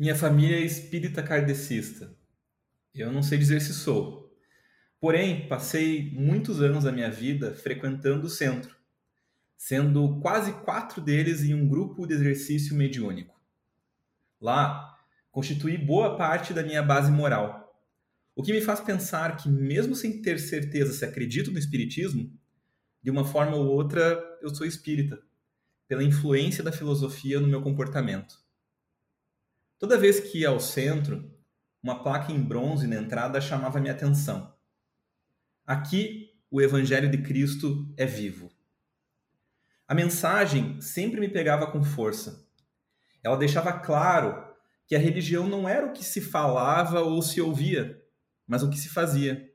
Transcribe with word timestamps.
Minha 0.00 0.16
família 0.16 0.56
é 0.56 0.62
espírita 0.62 1.22
kardecista. 1.22 2.16
Eu 2.94 3.12
não 3.12 3.22
sei 3.22 3.36
dizer 3.36 3.60
se 3.60 3.74
sou. 3.74 4.34
Porém, 4.98 5.46
passei 5.46 6.10
muitos 6.14 6.62
anos 6.62 6.84
da 6.84 6.90
minha 6.90 7.10
vida 7.10 7.54
frequentando 7.54 8.26
o 8.26 8.30
centro, 8.30 8.74
sendo 9.58 10.18
quase 10.22 10.54
quatro 10.64 11.02
deles 11.02 11.42
em 11.42 11.52
um 11.52 11.68
grupo 11.68 12.06
de 12.06 12.14
exercício 12.14 12.74
mediúnico. 12.74 13.38
Lá, 14.40 14.96
constituí 15.30 15.76
boa 15.76 16.16
parte 16.16 16.54
da 16.54 16.62
minha 16.62 16.82
base 16.82 17.12
moral, 17.12 17.78
o 18.34 18.42
que 18.42 18.54
me 18.54 18.62
faz 18.62 18.80
pensar 18.80 19.36
que, 19.36 19.50
mesmo 19.50 19.94
sem 19.94 20.22
ter 20.22 20.38
certeza 20.38 20.94
se 20.94 21.04
acredito 21.04 21.50
no 21.50 21.58
espiritismo, 21.58 22.32
de 23.02 23.10
uma 23.10 23.26
forma 23.26 23.54
ou 23.54 23.66
outra 23.66 24.18
eu 24.40 24.48
sou 24.48 24.66
espírita, 24.66 25.20
pela 25.86 26.02
influência 26.02 26.64
da 26.64 26.72
filosofia 26.72 27.38
no 27.38 27.48
meu 27.48 27.60
comportamento. 27.60 28.39
Toda 29.80 29.96
vez 29.96 30.20
que 30.20 30.40
ia 30.40 30.50
ao 30.50 30.60
centro, 30.60 31.34
uma 31.82 32.02
placa 32.02 32.30
em 32.30 32.38
bronze 32.38 32.86
na 32.86 32.96
entrada 32.96 33.40
chamava 33.40 33.80
minha 33.80 33.94
atenção. 33.94 34.54
Aqui, 35.66 36.38
o 36.50 36.60
Evangelho 36.60 37.10
de 37.10 37.16
Cristo 37.22 37.90
é 37.96 38.04
vivo. 38.04 38.50
A 39.88 39.94
mensagem 39.94 40.78
sempre 40.82 41.18
me 41.18 41.30
pegava 41.30 41.66
com 41.72 41.82
força. 41.82 42.46
Ela 43.24 43.38
deixava 43.38 43.72
claro 43.72 44.54
que 44.86 44.94
a 44.94 44.98
religião 44.98 45.48
não 45.48 45.66
era 45.66 45.86
o 45.86 45.94
que 45.94 46.04
se 46.04 46.20
falava 46.20 47.00
ou 47.00 47.22
se 47.22 47.40
ouvia, 47.40 48.04
mas 48.46 48.62
o 48.62 48.68
que 48.68 48.76
se 48.76 48.90
fazia. 48.90 49.50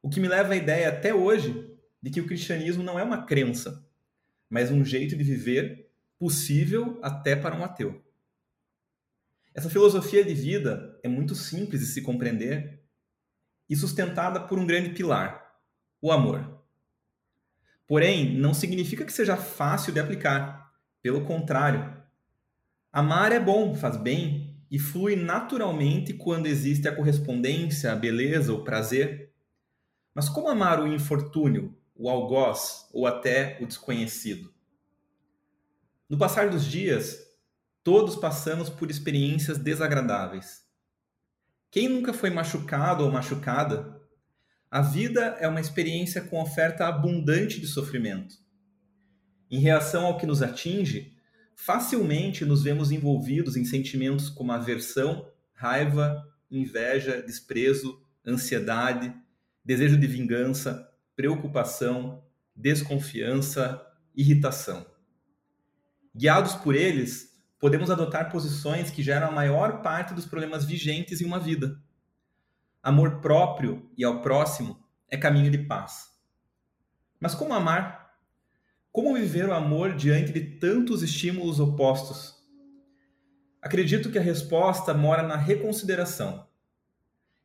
O 0.00 0.08
que 0.08 0.20
me 0.20 0.28
leva 0.28 0.52
à 0.52 0.56
ideia 0.56 0.88
até 0.88 1.12
hoje 1.12 1.76
de 2.00 2.12
que 2.12 2.20
o 2.20 2.26
cristianismo 2.28 2.84
não 2.84 2.96
é 2.96 3.02
uma 3.02 3.26
crença, 3.26 3.84
mas 4.48 4.70
um 4.70 4.84
jeito 4.84 5.16
de 5.16 5.24
viver 5.24 5.90
possível 6.16 7.00
até 7.02 7.34
para 7.34 7.56
um 7.56 7.64
ateu. 7.64 8.00
Essa 9.54 9.68
filosofia 9.68 10.24
de 10.24 10.32
vida 10.32 10.98
é 11.02 11.08
muito 11.08 11.34
simples 11.34 11.80
de 11.80 11.86
se 11.86 12.00
compreender 12.00 12.82
e 13.68 13.76
sustentada 13.76 14.40
por 14.40 14.58
um 14.58 14.66
grande 14.66 14.90
pilar, 14.90 15.56
o 16.00 16.10
amor. 16.10 16.62
Porém, 17.86 18.34
não 18.38 18.54
significa 18.54 19.04
que 19.04 19.12
seja 19.12 19.36
fácil 19.36 19.92
de 19.92 20.00
aplicar. 20.00 20.72
Pelo 21.02 21.24
contrário, 21.24 21.94
amar 22.90 23.32
é 23.32 23.40
bom, 23.40 23.74
faz 23.74 23.96
bem 23.96 24.56
e 24.70 24.78
flui 24.78 25.16
naturalmente 25.16 26.14
quando 26.14 26.46
existe 26.46 26.88
a 26.88 26.94
correspondência, 26.94 27.92
a 27.92 27.96
beleza, 27.96 28.54
o 28.54 28.64
prazer. 28.64 29.34
Mas 30.14 30.28
como 30.28 30.48
amar 30.48 30.80
o 30.80 30.86
infortúnio, 30.86 31.76
o 31.94 32.08
algoz 32.08 32.88
ou 32.92 33.06
até 33.06 33.58
o 33.60 33.66
desconhecido? 33.66 34.52
No 36.08 36.16
passar 36.16 36.48
dos 36.48 36.64
dias, 36.64 37.31
Todos 37.84 38.14
passamos 38.14 38.70
por 38.70 38.90
experiências 38.90 39.58
desagradáveis. 39.58 40.62
Quem 41.68 41.88
nunca 41.88 42.12
foi 42.12 42.30
machucado 42.30 43.02
ou 43.02 43.10
machucada? 43.10 44.00
A 44.70 44.80
vida 44.80 45.36
é 45.40 45.48
uma 45.48 45.60
experiência 45.60 46.20
com 46.20 46.40
oferta 46.40 46.86
abundante 46.86 47.60
de 47.60 47.66
sofrimento. 47.66 48.36
Em 49.50 49.58
reação 49.58 50.06
ao 50.06 50.16
que 50.16 50.24
nos 50.24 50.42
atinge, 50.42 51.16
facilmente 51.56 52.44
nos 52.44 52.62
vemos 52.62 52.92
envolvidos 52.92 53.56
em 53.56 53.64
sentimentos 53.64 54.30
como 54.30 54.52
aversão, 54.52 55.28
raiva, 55.52 56.24
inveja, 56.50 57.20
desprezo, 57.20 58.00
ansiedade, 58.24 59.12
desejo 59.64 59.98
de 59.98 60.06
vingança, 60.06 60.88
preocupação, 61.16 62.22
desconfiança, 62.54 63.84
irritação. 64.14 64.86
Guiados 66.14 66.54
por 66.54 66.74
eles, 66.74 67.31
podemos 67.62 67.92
adotar 67.92 68.28
posições 68.28 68.90
que 68.90 69.04
geram 69.04 69.28
a 69.28 69.30
maior 69.30 69.82
parte 69.82 70.12
dos 70.12 70.26
problemas 70.26 70.64
vigentes 70.64 71.20
em 71.20 71.24
uma 71.24 71.38
vida. 71.38 71.80
Amor 72.82 73.20
próprio 73.20 73.88
e 73.96 74.02
ao 74.02 74.20
próximo 74.20 74.84
é 75.08 75.16
caminho 75.16 75.48
de 75.48 75.58
paz. 75.58 76.10
Mas 77.20 77.36
como 77.36 77.54
amar? 77.54 78.16
Como 78.90 79.14
viver 79.14 79.48
o 79.48 79.54
amor 79.54 79.94
diante 79.94 80.32
de 80.32 80.40
tantos 80.40 81.04
estímulos 81.04 81.60
opostos? 81.60 82.34
Acredito 83.62 84.10
que 84.10 84.18
a 84.18 84.22
resposta 84.22 84.92
mora 84.92 85.22
na 85.22 85.36
reconsideração. 85.36 86.48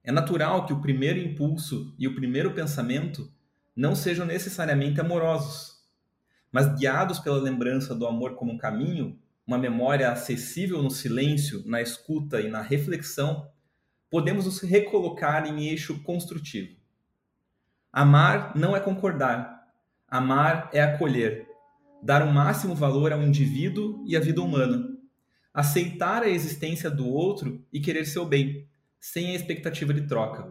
É 0.04 0.12
natural 0.12 0.66
que 0.66 0.74
o 0.74 0.82
primeiro 0.82 1.20
impulso 1.20 1.94
e 1.96 2.08
o 2.08 2.16
primeiro 2.16 2.56
pensamento 2.56 3.32
não 3.76 3.94
sejam 3.94 4.26
necessariamente 4.26 5.00
amorosos, 5.00 5.88
mas 6.52 6.76
guiados 6.76 7.20
pela 7.20 7.38
lembrança 7.38 7.94
do 7.94 8.08
amor 8.08 8.34
como 8.34 8.58
caminho, 8.58 9.22
uma 9.48 9.58
memória 9.58 10.12
acessível 10.12 10.84
no 10.84 10.92
silêncio, 10.92 11.64
na 11.66 11.82
escuta 11.82 12.42
e 12.42 12.50
na 12.50 12.62
reflexão, 12.62 13.50
podemos 14.10 14.44
nos 14.44 14.60
recolocar 14.60 15.48
em 15.48 15.70
eixo 15.70 16.04
construtivo. 16.04 16.76
Amar 17.92 18.58
não 18.58 18.76
é 18.76 18.82
concordar. 18.82 19.66
Amar 20.06 20.70
é 20.74 20.82
acolher, 20.82 21.48
dar 22.04 22.24
o 22.24 22.32
máximo 22.32 22.76
valor 22.76 23.14
ao 23.14 23.24
indivíduo 23.24 24.04
e 24.06 24.18
à 24.18 24.20
vida 24.20 24.42
humana, 24.42 24.86
aceitar 25.54 26.24
a 26.24 26.30
existência 26.30 26.90
do 26.90 27.08
outro 27.08 27.66
e 27.72 27.80
querer 27.80 28.06
seu 28.06 28.26
bem, 28.26 28.68
sem 29.00 29.32
a 29.32 29.36
expectativa 29.36 29.94
de 29.94 30.08
troca. 30.08 30.50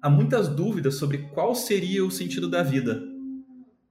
Há 0.00 0.10
muitas 0.10 0.48
dúvidas 0.48 0.96
sobre 0.96 1.18
qual 1.28 1.54
seria 1.54 2.04
o 2.04 2.10
sentido 2.10 2.48
da 2.48 2.62
vida. 2.62 3.02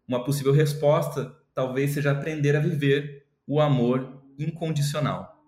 Uma 0.07 0.23
possível 0.23 0.53
resposta 0.53 1.35
talvez 1.53 1.91
seja 1.91 2.11
aprender 2.11 2.55
a 2.55 2.59
viver 2.59 3.22
o 3.47 3.59
amor 3.59 4.23
incondicional. 4.37 5.41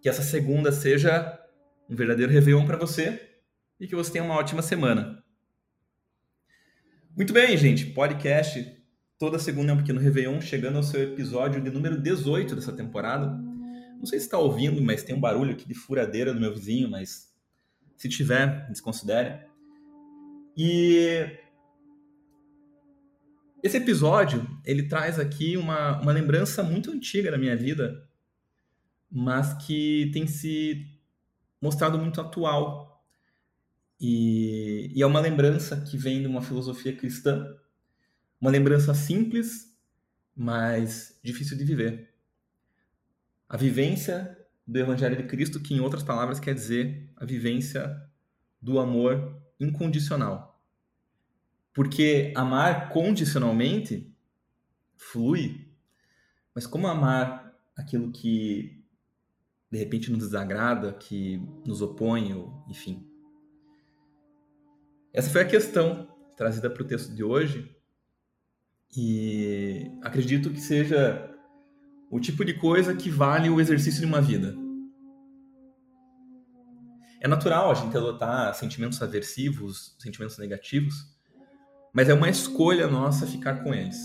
Que 0.00 0.08
essa 0.08 0.22
segunda 0.22 0.72
seja 0.72 1.38
um 1.88 1.96
verdadeiro 1.96 2.32
Réveillon 2.32 2.66
para 2.66 2.76
você 2.76 3.20
e 3.80 3.86
que 3.86 3.94
você 3.94 4.12
tenha 4.12 4.24
uma 4.24 4.36
ótima 4.36 4.62
semana. 4.62 5.22
Muito 7.16 7.32
bem, 7.32 7.56
gente. 7.56 7.86
Podcast 7.86 8.78
toda 9.18 9.38
segunda 9.38 9.72
é 9.72 9.74
um 9.74 9.78
pequeno 9.78 10.00
Réveillon, 10.00 10.40
chegando 10.40 10.76
ao 10.76 10.82
seu 10.82 11.02
episódio 11.02 11.60
de 11.60 11.70
número 11.70 12.00
18 12.00 12.54
dessa 12.54 12.72
temporada. 12.72 13.26
Não 13.98 14.06
sei 14.06 14.20
se 14.20 14.26
está 14.26 14.38
ouvindo, 14.38 14.80
mas 14.80 15.02
tem 15.02 15.14
um 15.14 15.20
barulho 15.20 15.52
aqui 15.52 15.66
de 15.66 15.74
furadeira 15.74 16.32
do 16.32 16.40
meu 16.40 16.54
vizinho, 16.54 16.88
mas 16.88 17.34
se 17.96 18.08
tiver, 18.08 18.68
desconsidere. 18.70 19.40
E 20.56 21.36
esse 23.62 23.76
episódio, 23.76 24.46
ele 24.64 24.84
traz 24.84 25.18
aqui 25.18 25.56
uma, 25.56 26.00
uma 26.00 26.12
lembrança 26.12 26.62
muito 26.62 26.90
antiga 26.90 27.30
da 27.30 27.38
minha 27.38 27.56
vida, 27.56 28.08
mas 29.10 29.54
que 29.66 30.10
tem 30.12 30.26
se 30.26 30.86
mostrado 31.60 31.98
muito 31.98 32.20
atual. 32.20 33.04
E, 34.00 34.92
e 34.94 35.02
é 35.02 35.06
uma 35.06 35.20
lembrança 35.20 35.80
que 35.80 35.96
vem 35.96 36.20
de 36.20 36.28
uma 36.28 36.40
filosofia 36.40 36.94
cristã, 36.94 37.56
uma 38.40 38.50
lembrança 38.50 38.94
simples, 38.94 39.76
mas 40.36 41.18
difícil 41.22 41.58
de 41.58 41.64
viver. 41.64 42.14
A 43.48 43.56
vivência 43.56 44.38
do 44.64 44.78
Evangelho 44.78 45.16
de 45.16 45.24
Cristo, 45.24 45.60
que 45.60 45.74
em 45.74 45.80
outras 45.80 46.02
palavras 46.02 46.38
quer 46.38 46.54
dizer 46.54 47.10
a 47.16 47.24
vivência 47.24 48.08
do 48.60 48.78
amor 48.78 49.42
incondicional. 49.58 50.47
Porque 51.78 52.32
amar 52.34 52.88
condicionalmente 52.88 54.12
flui, 54.96 55.70
mas 56.52 56.66
como 56.66 56.88
amar 56.88 57.56
aquilo 57.76 58.10
que 58.10 58.84
de 59.70 59.78
repente 59.78 60.10
nos 60.10 60.18
desagrada, 60.18 60.92
que 60.92 61.40
nos 61.64 61.80
opõe, 61.80 62.34
ou, 62.34 62.64
enfim. 62.68 63.08
Essa 65.12 65.30
foi 65.30 65.42
a 65.42 65.46
questão 65.46 66.08
trazida 66.36 66.68
para 66.68 66.82
o 66.82 66.84
texto 66.84 67.14
de 67.14 67.22
hoje 67.22 67.72
e 68.96 69.88
acredito 70.02 70.50
que 70.50 70.60
seja 70.60 71.32
o 72.10 72.18
tipo 72.18 72.44
de 72.44 72.54
coisa 72.54 72.92
que 72.92 73.08
vale 73.08 73.48
o 73.48 73.60
exercício 73.60 74.00
de 74.00 74.06
uma 74.06 74.20
vida. 74.20 74.52
É 77.20 77.28
natural 77.28 77.70
a 77.70 77.74
gente 77.74 77.96
adotar 77.96 78.52
sentimentos 78.56 79.00
aversivos, 79.00 79.94
sentimentos 80.00 80.38
negativos, 80.38 81.16
mas 81.92 82.08
é 82.08 82.14
uma 82.14 82.28
escolha 82.28 82.86
nossa 82.86 83.26
ficar 83.26 83.62
com 83.62 83.74
eles. 83.74 83.98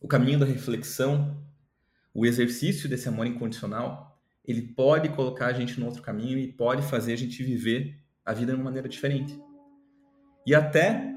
O 0.00 0.08
caminho 0.08 0.38
da 0.38 0.46
reflexão, 0.46 1.42
o 2.14 2.24
exercício 2.24 2.88
desse 2.88 3.08
amor 3.08 3.26
incondicional, 3.26 4.20
ele 4.44 4.62
pode 4.62 5.08
colocar 5.10 5.46
a 5.46 5.52
gente 5.52 5.78
no 5.80 5.86
outro 5.86 6.02
caminho 6.02 6.38
e 6.38 6.52
pode 6.52 6.82
fazer 6.82 7.12
a 7.12 7.16
gente 7.16 7.42
viver 7.42 8.00
a 8.24 8.32
vida 8.32 8.52
de 8.52 8.58
uma 8.58 8.64
maneira 8.64 8.88
diferente. 8.88 9.40
E 10.46 10.54
até 10.54 11.12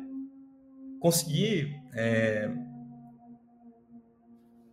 conseguir 1.00 1.76
é, 1.94 2.50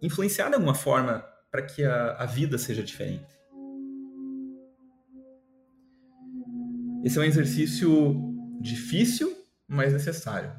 influenciar 0.03 0.49
de 0.49 0.55
alguma 0.55 0.75
forma 0.75 1.25
para 1.51 1.63
que 1.63 1.85
a, 1.85 2.17
a 2.17 2.27
vida 2.27 2.59
seja 2.59 2.83
diferente. 2.83 3.37
Esse 7.05 7.19
é 7.19 7.21
um 7.21 7.25
exercício 7.25 8.36
difícil, 8.61 9.37
mas 9.67 9.93
necessário. 9.93 10.53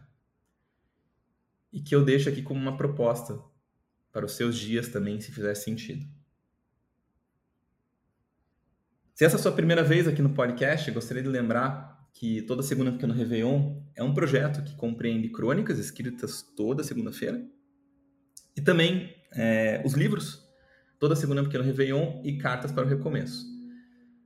E 1.71 1.81
que 1.81 1.93
eu 1.93 2.03
deixo 2.03 2.29
aqui 2.29 2.41
como 2.41 2.59
uma 2.59 2.77
proposta 2.77 3.39
para 4.11 4.25
os 4.25 4.33
seus 4.33 4.57
dias 4.57 4.87
também, 4.87 5.19
se 5.19 5.31
fizer 5.31 5.53
sentido. 5.55 6.05
Se 9.13 9.25
essa 9.25 9.35
é 9.35 9.39
a 9.39 9.41
sua 9.41 9.51
primeira 9.51 9.83
vez 9.83 10.07
aqui 10.07 10.21
no 10.21 10.33
podcast, 10.33 10.89
gostaria 10.91 11.23
de 11.23 11.29
lembrar 11.29 12.07
que 12.13 12.41
toda 12.43 12.63
segunda 12.63 12.91
pequeno 12.91 13.13
Réveillon 13.13 13.81
é 13.95 14.03
um 14.03 14.13
projeto 14.13 14.63
que 14.63 14.75
compreende 14.75 15.29
crônicas 15.29 15.77
escritas 15.77 16.41
toda 16.55 16.83
segunda-feira 16.83 17.45
e 18.55 18.61
também 18.61 19.15
é, 19.33 19.81
os 19.85 19.93
livros 19.93 20.47
toda 20.99 21.15
segunda 21.15 21.43
pequeno 21.43 21.63
Réveillon 21.63 22.21
e 22.23 22.37
cartas 22.37 22.71
para 22.71 22.85
o 22.85 22.87
recomeço. 22.87 23.45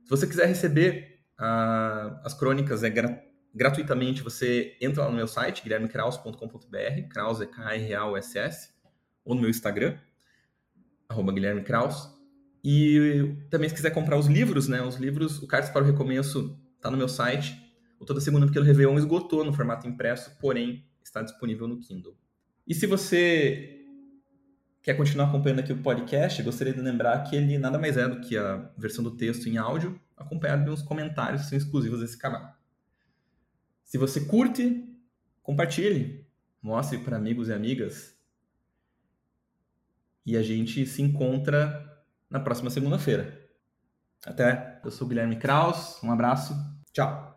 Se 0.04 0.10
você 0.10 0.26
quiser 0.26 0.46
receber 0.46 1.20
uh, 1.38 2.20
as 2.24 2.34
crônicas 2.34 2.82
é 2.82 2.90
gra 2.90 3.22
gratuitamente, 3.54 4.22
você 4.22 4.76
entra 4.80 5.04
lá 5.04 5.10
no 5.10 5.16
meu 5.16 5.26
site, 5.26 5.62
guilhermekraus.com.br, 5.62 7.08
Kraus 7.10 7.40
é 7.40 7.46
K-R-A-U-S-S, 7.46 8.70
ou 9.24 9.34
no 9.34 9.40
meu 9.40 9.50
Instagram, 9.50 9.96
arroba 11.08 11.32
Guilherme 11.32 11.62
Kraus. 11.62 12.10
E 12.64 13.36
também 13.50 13.68
se 13.68 13.74
quiser 13.74 13.90
comprar 13.90 14.16
os 14.16 14.26
livros, 14.26 14.68
né, 14.68 14.80
os 14.82 14.96
livros, 14.96 15.42
o 15.42 15.46
Cartas 15.46 15.70
para 15.70 15.82
o 15.82 15.86
Recomeço 15.86 16.58
está 16.76 16.90
no 16.90 16.96
meu 16.96 17.08
site. 17.08 17.60
O 17.98 18.04
Toda 18.04 18.20
Segunda 18.20 18.46
Pequeno 18.46 18.64
Réveillon 18.64 18.96
esgotou 18.98 19.44
no 19.44 19.52
formato 19.52 19.86
impresso, 19.86 20.36
porém 20.40 20.84
está 21.02 21.22
disponível 21.22 21.68
no 21.68 21.78
Kindle. 21.78 22.16
E 22.66 22.74
se 22.74 22.86
você 22.86 23.80
quer 24.80 24.94
continuar 24.94 25.28
acompanhando 25.28 25.60
aqui 25.60 25.72
o 25.72 25.82
podcast, 25.82 26.42
gostaria 26.42 26.72
de 26.72 26.80
lembrar 26.80 27.22
que 27.24 27.36
ele 27.36 27.58
nada 27.58 27.78
mais 27.78 27.96
é 27.96 28.08
do 28.08 28.20
que 28.20 28.36
a 28.36 28.70
versão 28.76 29.02
do 29.02 29.12
texto 29.12 29.48
em 29.48 29.56
áudio, 29.56 30.00
acompanhado 30.16 30.64
de 30.64 30.70
uns 30.70 30.82
comentários 30.82 31.42
que 31.42 31.48
são 31.48 31.58
exclusivos 31.58 32.00
desse 32.00 32.18
canal. 32.18 32.61
Se 33.92 33.98
você 33.98 34.24
curte, 34.24 34.88
compartilhe, 35.42 36.26
mostre 36.62 36.96
para 36.96 37.18
amigos 37.18 37.50
e 37.50 37.52
amigas. 37.52 38.18
E 40.24 40.34
a 40.34 40.42
gente 40.42 40.86
se 40.86 41.02
encontra 41.02 42.02
na 42.30 42.40
próxima 42.40 42.70
segunda-feira. 42.70 43.38
Até, 44.24 44.80
eu 44.82 44.90
sou 44.90 45.06
Guilherme 45.06 45.36
Kraus, 45.36 46.02
um 46.02 46.10
abraço, 46.10 46.54
tchau! 46.90 47.31